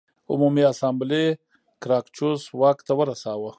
عمومي 0.31 0.63
اسامبلې 0.73 1.25
ګراکچوس 1.83 2.41
واک 2.59 2.77
ته 2.87 2.93
ورساوه 2.99 3.49